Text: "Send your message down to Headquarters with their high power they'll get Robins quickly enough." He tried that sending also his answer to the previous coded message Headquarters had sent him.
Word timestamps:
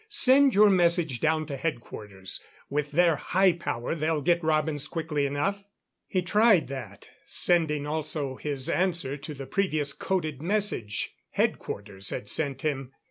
"Send 0.09 0.55
your 0.55 0.71
message 0.71 1.19
down 1.19 1.45
to 1.45 1.55
Headquarters 1.55 2.43
with 2.71 2.89
their 2.89 3.17
high 3.17 3.51
power 3.51 3.93
they'll 3.93 4.23
get 4.23 4.43
Robins 4.43 4.87
quickly 4.87 5.27
enough." 5.27 5.63
He 6.07 6.23
tried 6.23 6.69
that 6.69 7.07
sending 7.27 7.85
also 7.85 8.35
his 8.37 8.67
answer 8.67 9.15
to 9.17 9.33
the 9.35 9.45
previous 9.45 9.93
coded 9.93 10.41
message 10.41 11.13
Headquarters 11.33 12.09
had 12.09 12.29
sent 12.29 12.63
him. 12.63 12.93